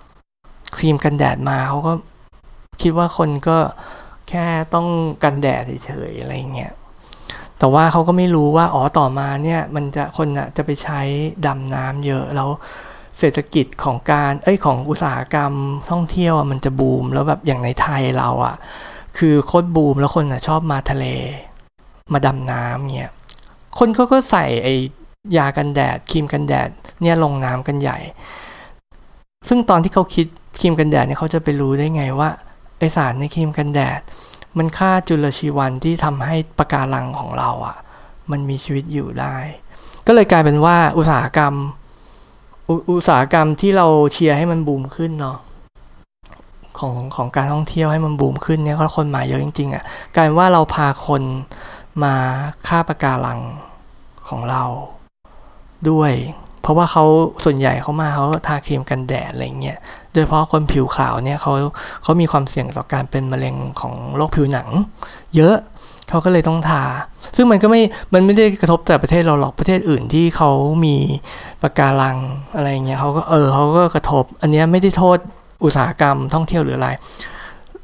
[0.78, 1.94] ครีมกันแดดมาเขาก็
[2.82, 3.58] คิดว่าคนก็
[4.30, 4.88] แค่ต้อง
[5.24, 6.74] กันแดดเฉยๆอะไรเงี้ย
[7.60, 11.02] แต่ว่าเขาก็ไม่รู้ว่าอ๋อต่อมาเนี่ยมันจะคนอะจะไปใช้
[11.46, 12.50] ดำน้ำเยอะแล้ว
[13.20, 15.54] เศรษฐกิจของการเอ้ยของอุตสาหกรรม
[15.90, 18.56] ท่องเที่ยวมันจะบูม แล้วแบบอย่างในไทยเราอะ่ะ
[19.18, 21.06] คือโคตรบูมแล้วคนอะชอบมาทะเล
[22.14, 23.12] มาดำน้ำเนี่ย
[23.80, 24.68] คนเขาก็ใส่ไอ
[25.38, 26.70] ยากันแดดครีมกันแดด
[27.02, 27.98] เนี่ยลงน้ำกันใหญ่
[29.48, 30.28] ซึ่งตอนที่เขาคิด
[30.60, 32.30] ครีมกันแดดเนี่ยเขาจะไปรู้ได้ไงว่า
[32.78, 34.00] ไอสารในครีมกันแดด
[34.58, 37.78] มันฆ่าจุลชีวันที่ทำให้ปะการังของเราอะ่ะ
[38.32, 39.36] มันมีชีวิตอยู่ได้
[40.08, 41.54] ก็เลยกลายเป็นว่าอุตสาหกรรม
[42.92, 45.38] อุตสาหกรรมที่เราเชียร์ให้มันบูมขึ้นเนาะ
[46.80, 49.84] ของของการท่องเที่ยวให้มันบูมขึ้นเนี่ยคนมาเยอะจริงๆอะ่ะ
[50.16, 51.22] กลายว่าเราพาคน
[52.04, 52.14] มา
[52.68, 53.40] ฆ่าปะการัง
[54.30, 54.64] ของเรา
[55.90, 56.14] ด้วย
[56.62, 57.04] เพราะว่าเขา
[57.46, 59.78] ส่วนใหญ่เขามาเขาทาครีมกันแดดอะไรเงี้ย
[60.12, 61.52] โดยเฉพาะคนผิวขาวเนี่ยเขา
[62.04, 64.68] เขามีความเสี่ยงต่อการเป็นมะเร็งของโรคผิวหนัง
[65.36, 65.56] เยอะ
[66.10, 66.84] เขาก็เลยต้องทา
[67.36, 67.82] ซึ่งมันก็ไม่
[68.14, 70.52] มันไม่ได้กระทบแต่ประเทศเราหรอก ประเทศอื่นที่เขา
[70.86, 70.96] มี
[71.62, 72.18] ปะการัง
[72.56, 75.18] อะไรเงี้ยเขาก็เออเขาก็กระทบ อันนี้ไม่ได้โทษ
[75.64, 76.90] อุตสาหกรรมท่องเที่ยวหรืออะไร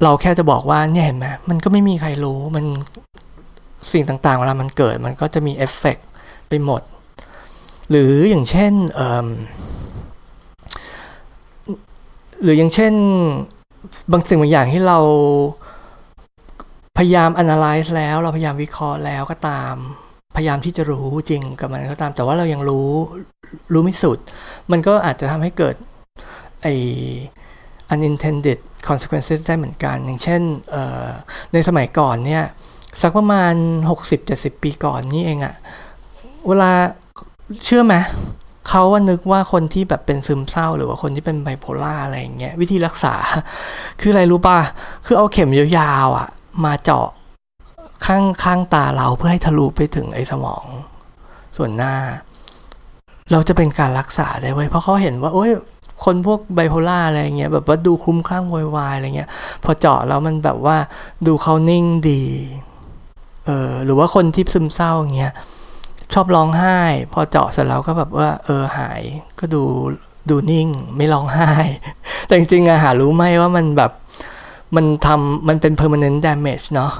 [0.03, 2.65] เราแค่จะบอกว่าเนี่ยเห็นไหมมันก็ไม่มีใครรู้ มัน
[3.91, 5.97] สิ่งต่างๆเวลามันเกิดมันก็จะมีเอฟเฟก
[6.49, 6.81] ไปหมด
[7.89, 8.73] หรืออย่างเช่น
[12.43, 12.93] หรืออย่างเช่น
[14.11, 14.99] บางสิ่งบางอย่างที่เรา
[16.97, 19.75] พยายาม analyze แล้วเราพยายามวิเคราะห์แล้วก็ตาม
[20.35, 22.89] พยายามที่จะรู้จริงกับมันก็ตาม แต่ว่าเรายังรู้
[23.73, 24.19] รู้ไม่สุด
[24.71, 25.75] มันก็อาจจะทำให้เกิด
[26.61, 26.67] ไอ
[27.93, 30.41] unintended consequences ได้เหมือนกัน อย่างเช่น
[31.53, 32.43] ในสมัยก่อนเนี่ย
[33.01, 33.53] สักประมาณ
[34.09, 35.55] 60-70 ปีก่อนนี่เองอะ
[36.47, 36.71] เวลา
[37.65, 37.95] เชื่อไหม
[38.69, 43.15] เขาว่านึกว่าคนที่แบบเป็นซึมเศร้าหรือว่าคนที่เป็นไบโพล่าอะไรอย่างเงี้ยวิธีรักษา
[43.99, 44.59] คืออะไรรู้ป่ะ
[45.05, 46.27] คือเอาเข็มยาวๆอะ
[46.65, 47.07] มาเจาะ
[48.05, 50.65] ข้างข้างตาเราเพื่อให้ทะลุไปถึงไอ้สมอง
[51.57, 51.95] ส่วนหน้า
[53.31, 55.51] เราจะเป็นการรักษาได้เว้ยเพราะเขาเห็นว่าโอ้ย
[56.05, 59.29] คนพวกไบโพล่าอะไรเงี้ยแบบว่าดูคุ้มข้างวอยวายอะไรเงี้ย
[59.63, 60.77] พอเจาะแล้วมันแบบว่า
[61.27, 62.23] ดูเขานิ่งดี
[63.45, 65.33] เออหรือว่าคนที่ซึมเศร้าอย่างเงี้ย
[66.13, 66.77] ชอบร้องไห้
[67.13, 69.01] พอเจาะเสร็จแล้วก็แบบว่า เออหาย
[69.39, 69.63] ก็ดู
[70.29, 71.51] ดูนิ่ง ไม่ร้องไห้
[72.25, 73.91] แต่จริงๆอะหารู้ไหมว่ามันแบบ
[74.75, 76.91] มันทำมันเป็น permanent damage เนาะ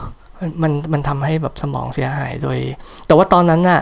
[0.61, 2.57] มันมันทำให้แบบสมองเสียหายโดย
[3.07, 3.81] แต่ว่าตอนนั้นน่ะ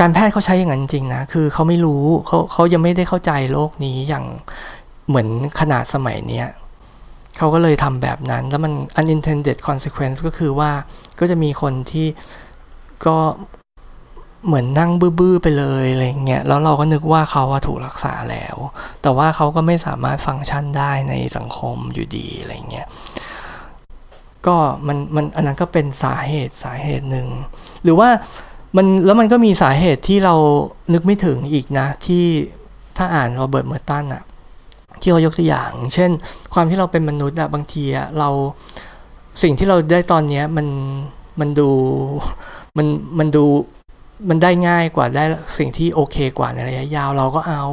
[0.00, 4.24] การแพทย์เขาใช้อย่างนั้นจริงนะ คือเขาไม่รู้เขาเขายังไม่ได้เข้าใจโลกนี้อย่าง
[5.08, 5.28] เหมือน
[5.60, 6.46] ขนาดสมัยเนี้ย
[7.36, 10.70] เขาก็เลยทำแบบนั้น แล้วมัน unintended consequence ก็คือว่า
[11.20, 12.06] ก็จะมีคนที่
[13.06, 13.16] ก็
[14.46, 18.56] เหมือนนั่งบื้อๆไปเลยอะไรเงี้ย แล้วเราก็นึกว่าเขาถูกรักษาแล้ว
[19.02, 22.86] แต่ว่าเขาก็ไม่สามารถฟังก์ชันได้ในสังคมอยู่ดีอะไรเงี้ย
[24.46, 27.28] ก็มันมันอันนั้นก็เป็นสาเหตุสาเหตุหนึ่ง
[27.82, 28.08] หรือว่า
[28.76, 30.34] มันแล้วมันก็มีสาเหตุที่เรา
[30.92, 32.24] นึกไม่ถึงอีกนะ ที่
[32.96, 34.22] ถ้าอ่านโรเบิร์ตเมอร์ตันอะ
[35.00, 36.10] ที่เขายกตัวอย่าง เช่น
[36.54, 38.28] ความที่เราเป็นมนุษย์อะบางทีอะเรา
[39.42, 40.66] สิ่งที่เราได้ตอนนี้มัน
[41.40, 41.70] มันดู
[42.76, 42.86] มัน
[43.18, 43.44] มันดู
[44.28, 45.24] มันได้ง่ายกว่าได้
[45.58, 47.64] สิ่งที่โอเคกว่าในระยะยาวเราก็เอา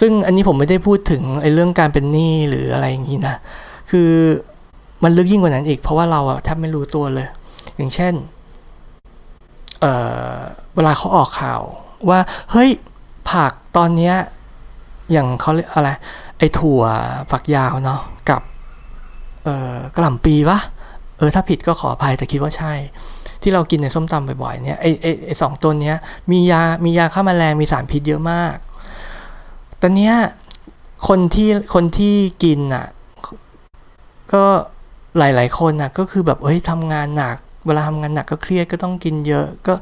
[0.00, 3.36] ซึ่งอันนี้ผมไม่ได้พูดถึงไอ้เรื่องการเป็นหนี้หรืออะไรอย่างนี้นะ
[3.90, 4.10] คือ
[5.04, 7.28] มันลึกยิ่งกว่านั้นอีก เพราะว่าเราอะแทบไม่รู้ตัวเลย
[7.76, 8.14] อย่างเช่น
[9.80, 11.60] เเวลาเขาออกข่าว
[12.08, 12.20] ว่า
[12.52, 12.70] เฮ้ย
[13.30, 14.14] ผักตอนเนี้ย
[15.12, 15.90] อย่างเขาเรียกอะไร
[16.38, 16.82] ไอ้ถั่ว
[17.30, 18.42] ฝักยาวเนาะกับ
[19.44, 20.58] เออกระหล่ำปีปะ
[21.18, 22.72] เออถ้าผิดก็ขออภัยแต่คิดว่าใช่
[23.42, 25.96] ที่เรากินในส้มตำบ่อยๆเนี่ยไอไอไอสองตัวเนี้ย
[26.30, 28.56] มียามียาฆ่ามาแมลงมีสารพิษเยอะมาก
[29.78, 30.14] แต่เนี้ย
[31.08, 32.86] คนที่คนที่กินอะ
[34.32, 34.44] ก็
[35.18, 39.74] หลาย ๆ คนอะก็คือแบบเฮ้ยทำงานหนัก เวลาทำงานหนักก็เครียดก็ต้องกินเยอะก็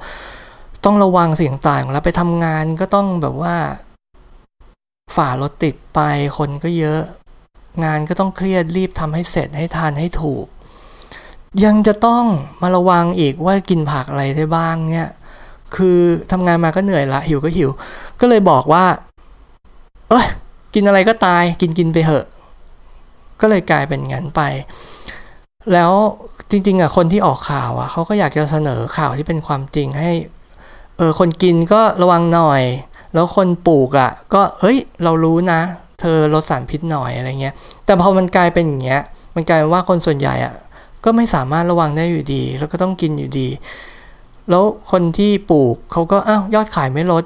[0.85, 3.57] ต้องระวังเสิ่งต่างแล้วไปทำงานก็ต้องแบบว่า
[5.17, 6.01] ฝ่ารถติดไป
[6.39, 7.01] คนก็เยอะ
[7.85, 10.47] งานก็ต้องเครียดรีบทำให้เสร็จให้ทานให้ถูก
[11.65, 12.25] ยังจะต้อง
[12.63, 15.11] มาระวังอีกว่ากินผักอะไรได้บ้างเนี่ย
[15.77, 15.99] คือ
[16.33, 17.71] ทำงานมาก็เหนื่อยละ หิวก็หิว
[18.21, 18.85] ก็เลยบอกว่า
[20.11, 20.27] เอ้ย
[20.75, 22.27] กินอะไรก็ตายกินกินไปเหอะ
[23.41, 24.41] ก็เลยกลายเป็นงั้นไป
[25.73, 25.93] แล้ว
[26.51, 30.13] จริง ๆอะคนที่ออกข่าวอะเขาก็อยากจะเสนอข่าวที่เป็นความจริงให้
[30.97, 32.63] เออคนกินก็ระวังหน่อย
[33.15, 35.61] แล้วคนปลูกอะ ก็เฮ้ย เรารู้นะ
[36.01, 39.03] เธอลดสารพิษหน่อยอะไรเงี้ย แต่พอมันกลายเป็นอย่างเงี้ย
[39.35, 40.55] มันกลายเป็นว่าคนส่วนใหญ่อะ
[41.05, 43.49] ก็ไม่สามารถระวังได้อยู่ดี แล้วก็ต้องกินอยู่ดี
[44.51, 47.25] แล้วคนที่ปลูกเขาก็อ้าวยอดขายไม่ลด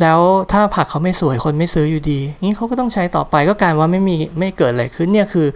[0.00, 0.20] แล้ว
[0.52, 5.46] ถ้าผักเขาไม่สวยคนไม่ซื้ออยู่ดีงี้เขาก็ต้องใช้ต่อไปก็กลายว่าไม่มีไม่เกิดอะไรขึ้นเนี่ยคือ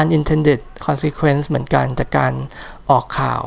[0.00, 2.32] unintended consequence เหมือนกันจากการ
[2.90, 3.42] ออกข่าว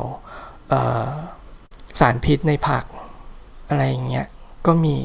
[2.00, 2.84] สารพิษในผัก
[3.68, 4.26] อะไรอย่างเงี้ย
[4.66, 4.98] ก็มี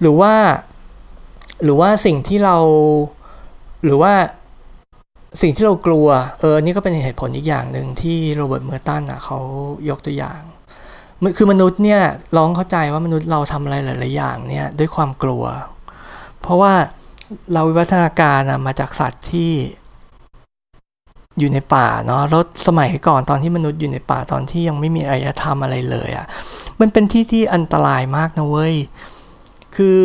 [0.00, 0.34] หรือว่า
[1.64, 2.56] หรือว่าสิ่งที่เรา
[3.84, 4.12] หรือว่า
[5.42, 6.06] สิ่งที่เรากลัว
[6.40, 9.38] เออ นี่ก็เป็นเหตุผลอีกอย่างหนึ่งที่โรเบิร์ตเมอร์ตันอะเขา
[9.90, 10.40] ยกตัวอย่าง
[11.36, 12.02] คือมนุษย์เนี่ย
[12.36, 15.44] ลองเข้าใจว่ามนุษย์เราทำอะไรหลาย ๆ อย่างเนี่ยด้วยความกลัว
[16.40, 16.72] เพราะว่า
[17.52, 19.52] เราวิวัฒนาการมาจากสัตว์ที่
[21.38, 26.26] อยู่ในป่าเนาะแล้วสมัยก่อนตอนที่มนุษย์อยู่ในป่าตอนที่ยังไม่มีอารยธรรมอะไรเลยอะ่ะ
[26.80, 28.74] มันเป็นที่ที่อันตรายมากนะเว้ย
[29.76, 30.00] คือ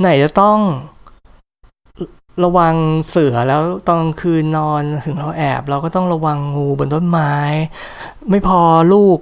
[0.00, 0.58] ไหนจะต้อง
[2.44, 2.74] ระวัง
[3.08, 7.34] เสือแล้วตอนคืนนอนถึงเราแอบ เราก็ต้องระวังงูบนต้นไม้
[8.30, 8.60] ไม่พอ
[8.92, 9.18] ลูก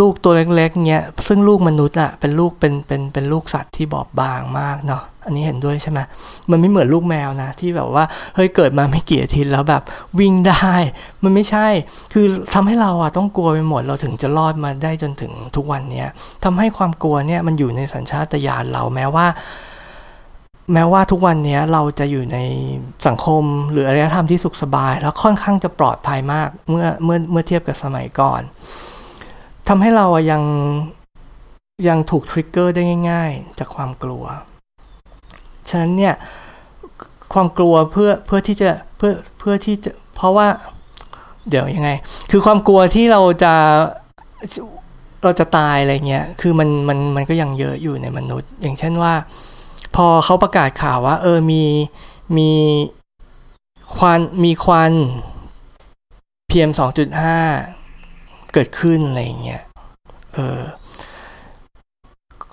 [0.00, 6.00] ลูกตัวเล็กๆเงี้ยซึ่งลูกมนุษย์อะเป็นลูกเป็นเป็นเป็นลูกสัตว์ที่บอบบางมากเนาะ อันนี้เห็นด้วยใช่ไหม
[6.50, 9.82] มันไม่เหมือนลูกแมวนะ ที่แบบว่าเฮ้ยเกิดมาไม่กี่อาทิตย์แล้วแบบ
[10.18, 10.72] วิ่งได้
[11.22, 11.66] มันไม่ใช่
[12.12, 16.08] คือทำให้เราอะต้องกลัวไปหมดเราถึงจะรอดมาได้จนถึงทุกวันเนี้ย
[16.44, 19.26] ทำให้ความกลัวเนี่ยมันอยู่ในสัญชาตญาณเราแม้ว่า
[20.72, 22.38] แม้ว่าทุกวันนี้เราจะอยู่ใน
[23.06, 28.42] สังคมหรืออารยธรรมที่สุขสบาย แล้วค่อนข้างจะปลอดภัยมากเมื่อเมื่อเมื่อเทียบกับสมัยก่อน
[29.68, 30.42] ทำให้เรายัง
[31.88, 34.24] ยังถูกทริกเกอร์ได้ง่าย ๆ จากความกลัว
[35.70, 36.14] ฉะนั้นเนี่ย
[37.32, 40.48] ความกลัวเพื่อเพื่อที่จะเพื่อเพื่อที่จะเพราะว่า
[41.48, 41.90] เดี๋ยวยังไง
[42.30, 43.54] คือความกลัวที่เราจะ
[45.22, 49.14] เราจะตายอะไรเงี้ย คือมันมันมันก็ยังเยอะอยู่ในมนุษย์ อย่างเช่นว่า
[49.96, 51.64] พอเขาประกาศข่าวว่า เออมี
[52.36, 52.50] มี
[53.96, 54.92] ควันมีควัน
[56.50, 56.70] PM
[57.76, 59.62] 2.5เกิดขึ้นอะไรเงี้ย
[60.34, 60.60] เออ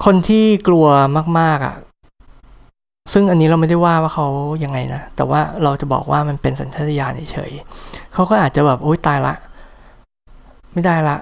[0.06, 0.88] คนที่กลัว
[1.40, 1.76] มาก ๆ อะ
[3.12, 4.28] ซึ่งอันนี้เราไม่ได้ว่าว่าเขา
[4.64, 9.36] ยังไงนะ แต่ว่าเราจะบอกว่ามันเป็นสัญชาตญาณเฉยๆเขาก็อาจจะแบบโอ๊ยตายละ
[10.74, 11.18] ไม่ได้ละ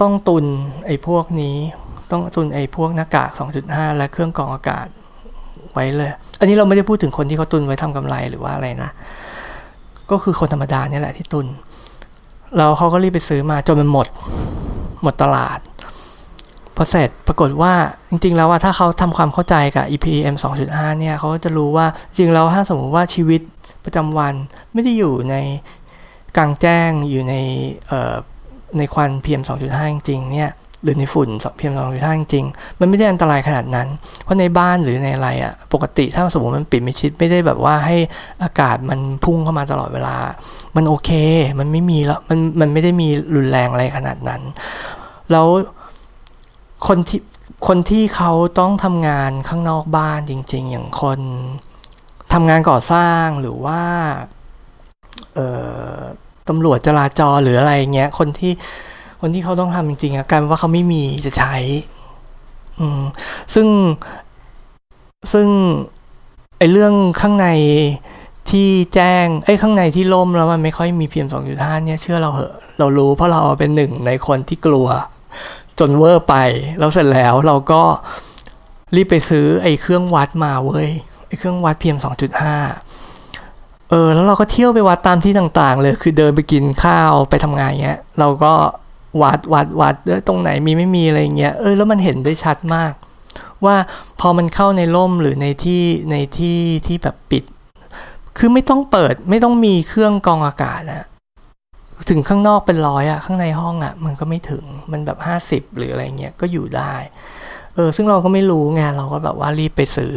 [0.00, 0.44] ต้องตุน
[0.86, 1.56] ไอ้พวกนี้
[2.10, 3.30] ต้องตุนไอ้พวกหน้ากาก
[3.64, 4.86] 2.5 และเครื่องกรองอากาศ
[5.72, 8.90] ไว้เลย อันนี้เราไม่ได้พูดถึงคนที่เขาตุนไว้ทำกำไรหรือว่าอะไรนะ
[10.10, 11.46] ก็คือคนธรรมดาเนี่ยแหละที่ตุน
[12.56, 14.08] เราเขาก็รีบไปซื้อมาจนมันหมด
[15.02, 15.58] หมดตลาด
[16.82, 17.74] พอเสร็จปรากฏว่า
[18.10, 23.40] จริง ๆ แล้วว่าถ้าเขาทำความเข้าใจกับ EPM 2.5 เนี่ยเขาจะรู้ว่าจริงแล้วถ้าสมมติว่าชีวิต
[23.84, 24.34] ประจำวัน
[24.72, 25.36] ไม่ได้อยู่ใน
[26.36, 27.34] กลางแจ้งอยู่ใน
[28.78, 30.50] ในควัน PM 2.5 จริงๆเนี่ย
[30.82, 33.88] หรือในฝุ่น PM 2.5 จริงๆมันไม่ได้อันตรายขนาดนั้น
[34.22, 37.96] เพราะในบ้านหรือในอะไรอะ่ะปกติถ้าสมมติมันปิดไม่ชิดไม่ได้แบบว่าให้
[38.42, 40.16] อากาศมันพุ่งเข้ามาตลอดเวลา
[40.76, 41.10] มันโอเค
[41.58, 44.40] มันไม่มีแล้วมันมันไม่ได้มีรุนแรงอะไรขนาดนั้น
[45.32, 45.46] แล้ว
[46.86, 47.20] คนที่
[47.66, 51.20] คนที่เขาต้องทำงานข้างนอกบ้านจริง ๆ อย่างคน
[52.32, 53.82] ทำงานก่อสร้างหรือว่า
[56.48, 58.52] ตำรวจจราจรหรืออะไรเงี้ย คนที่
[59.20, 61.56] คนที่เขาต้องทำจริงๆอะกายเป็นว่าเขาไม่มีจะใช้
[62.78, 63.00] อืม
[63.54, 63.66] ซึ่ง
[65.32, 65.48] ซึ่ง
[66.58, 67.48] ไอเรื่องข้างใน
[68.50, 74.88] ที่แจ้งไอ้ข้างในที่ล่มแล้วมันไม่ค่อยมีเพียงสองจุดห้าเนี่ยเชื่อเราเหอะ เรารู้เพราะเราเป็นหนึ่งในคนที่กลัว
[75.80, 76.36] จนเวอร์ไป
[76.78, 77.82] แล้วเสร็จแล้วเราก็
[78.96, 80.88] รีบไปซื้อไอ้เครื่องวัดมาเว้ย
[81.26, 81.98] ไอ้เครื่องวัด PM
[82.78, 88.54] 2.5 เออ แล้วเราก็เที่ยวไปวัดตามที่ต่างๆ เลย คือเดินไปกินข้าวไปทำงานเงี้ย เราก็
[89.22, 89.94] วัดวัดวัด
[90.28, 92.92] ตรงไหนมีไม่มีอะไรเงี้ย เออ แล้วมันเห็นได้ชัดมาก
[93.64, 93.76] ว่า
[94.20, 97.44] พอมันเข้าในร่มหรือในที่ในที่ที่แบบปิด
[98.38, 101.06] คือไม่ต้องเปิดไม่ต้องมีเครื่องกรองอากาศนะ
[102.08, 106.94] ถึงข้างนอกเป็นร้อยอะข้างในห้องอะมันก็ไม่ถึงมันแบบห้าสิบหรืออะไรเงี้ยก็อยู่ได้
[107.74, 110.14] เออซึ่งเราก็ไม่รู้ไงเราก็แบบว่ารีบไปซื้อ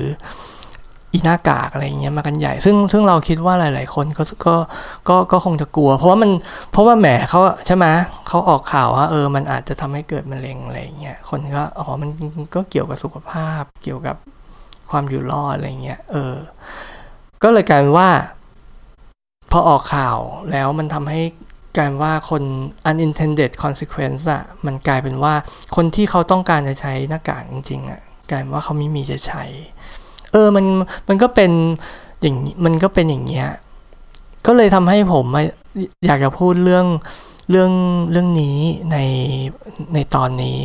[1.14, 4.56] อีหน้ากากอะไรเงี้ยมากันใหญ่ ซึ่งซึ่งเราคิดว่าหลาย ๆ คนก็ก็
[5.10, 6.32] ก็ก็คงจะกลัว เพราะว่ามัน
[6.72, 7.86] เพราะว่าแหมเขาใช่ไหม
[8.28, 12.10] เขาออกข่าวว่าเออมันอาจจะทำให้เกิดมะเร็งอะไรเงี้ยคนก็อ๋อมัน
[12.56, 14.16] ก็เกี่ยวกับสุขภาพ เกี่ยวกับ
[14.92, 16.36] ความอยู่รอดอะไรเงี้ยเออ
[17.44, 18.10] ก็เลยกลายเป็นว่า
[19.52, 20.18] พอออกข่าว
[20.52, 21.22] แล้วมันทำให้
[21.78, 22.44] กลายว่าคน
[22.90, 25.34] unintended consequence อะมันกลายเป็นว่า
[25.76, 29.44] คนที่เขาต้องการจะใช้หน้ากากจริงๆอะกลายว่าเขาไม่มีจะใช้
[30.32, 30.66] เออมัน
[31.10, 31.52] มันก็เป็น
[32.22, 33.48] อย่างมันก็เป็นอย่างเงี้ย
[34.46, 35.26] ก็เลยทำให้ผม
[36.06, 36.86] อยากจะพูดเรื่อง
[37.52, 37.72] เรื่อง
[38.12, 38.58] เรื่องนี้
[38.92, 38.98] ใน
[39.94, 40.58] ในตอนนี้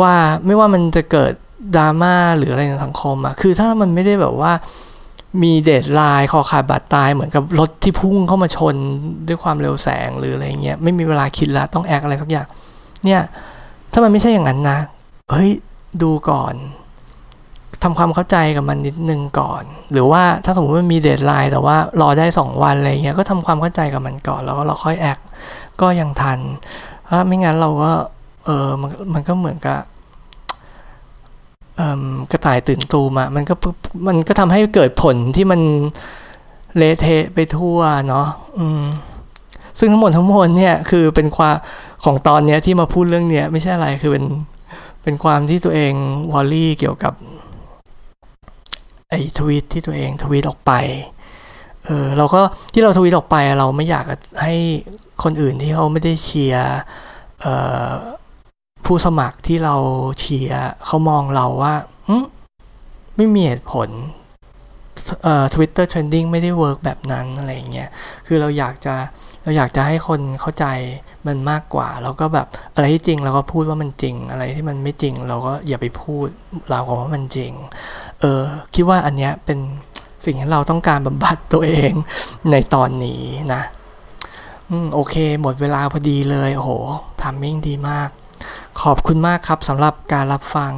[0.00, 0.14] ว่า
[0.46, 1.32] ไม่ว่ามันจะเกิด
[1.76, 4.52] ดราม่าหรืออะไรในสังคมอะคือถ้ามันไม่ได้แบบว่า
[5.42, 8.76] มี deadline คอขาดบาดตายเหมือนกับรถที่พุ่งเข้ามาชน
[9.28, 12.46] ด้วยความเร็วแสงหรืออะไรเงี้ยไม่มีเวลาคิดละต้อง act อะไรสักอย่าง
[13.04, 13.20] เนี่ย
[13.92, 14.78] ถ้ามันไม่ใช่อย่างนั้นนะ
[15.30, 15.50] เฮ้ย
[16.02, 16.54] ดูก่อน
[17.82, 19.62] ทำความเข้าใจกับมันนิดนึงก่อน
[19.92, 25.18] หรือว่าถ้าสมมติมันมี deadline แต่ว่ารอได้ 2 วันอะไรเงี้ยก็ทำความเข้าใจกับมันก่อน แล้วก็เราค่อย act
[25.80, 26.38] ก็ยังทัน
[27.04, 27.92] เพราะไม่งั้นเราก็
[28.44, 29.78] เออมันมันก็เหมือนกับ
[32.32, 33.54] กระต่ายตื่นตูมอะมันก็
[34.06, 35.60] มันก็ทำให้เกิดผลที่มัน
[36.76, 38.26] เละเทะไปทั่วเนาะ
[39.78, 41.56] ซึ่งทั้งหมดทั้งมวลเนี่ยคือเป็นความ
[42.04, 44.24] ของตอนเนี้ยที่มาพูดเรื่องเนี้ยไม่ใช่อะไรคือเป็น
[45.02, 45.92] เป็นความที่ตัวเอง
[46.32, 47.12] วอลลี่เกี่ยวกับ
[49.10, 50.72] ไอ้ทวีตที่ตัวเองทวีตออกไป
[51.84, 52.40] เออเราก็
[52.72, 54.04] ที่เราทวีตออกไปเราไม่อยาก
[54.42, 54.54] ให้
[55.22, 56.78] คนอื่นที่เขาไม่ได้เชียร์
[57.40, 57.54] เอ่
[57.86, 57.90] อ
[58.88, 59.74] ผู้สมัครที่เรา
[60.20, 61.74] เชียร์เขามองเราว่า
[63.16, 63.88] ไม่มีเหตุผล
[65.22, 67.88] เอ่อ Twitter trending ไม่ได้เวิร์กแบบนั้นอะไรเงี้ย
[68.26, 68.94] คือเราอยากจะ
[69.44, 70.66] เราอยากจะให้คนเข้าใจ
[71.26, 76.28] มันมากกว่า แล้วก็แบบอะไรที่จริงเราก็พูดว่ามันจริง อะไรที่มันไม่จริง เราก็อย่าไปพูด
[76.70, 77.52] เราก็ว่ามันจริง
[78.20, 78.42] เออ
[78.74, 79.58] คิดว่าอันเนี้ยเป็น
[80.24, 81.92] สิ่งที่เราต้องการบำบัดตัวเอง
[82.50, 83.22] ในตอนนี้
[83.54, 83.62] นะ
[84.70, 86.70] อืมโอเค หมดเวลาพอดีเลย โอ้โห
[87.20, 88.10] ทามมิ่งดีมาก
[88.82, 90.72] ขอบคุณมากครับสำหรับการรับฟัง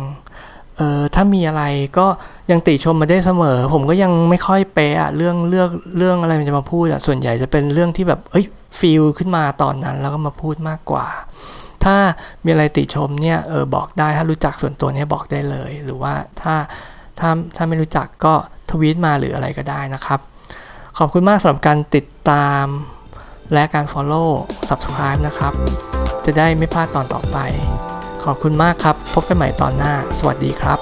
[0.77, 1.63] เออถ้ามีอะไร
[1.99, 2.07] ก็
[2.51, 8.47] ยังติชมมาได้เสมอ ผมก็ยังไม่ค่อยเป๊ะอะเรื่องเรื่องเรื่องอะไรมันจะมาพูดอะส่วนใหญ่จะเป็นเรื่องที่แบบเอ้ย
[8.79, 11.07] ฟีลขึ้นมาตอนนั้นแล้วก็มาพูดมากกว่า
[11.85, 11.97] ถ้า
[12.45, 16.55] มีอะไรติชมเนี่ยเออบอกได้ถ้ารู้จักส่วนตัวเนี่ยบอกได้เลย หรือว่าถ้า
[17.19, 18.35] ถ้าถ้าไม่รู้จักก็
[18.71, 20.21] ทวีตมาหรืออะไรก็ได้นะครับ
[20.99, 22.67] ขอบคุณมากสำหรับการติดตาม
[23.53, 24.29] และการ Follow
[24.69, 25.53] Subscribe นะครับ
[26.27, 27.39] จะได้ไม่พลาดตอนต่อไป
[28.25, 30.79] ขอบคุณมากครับ พบกันใหม่ตอนหน้า สวัสดีครับ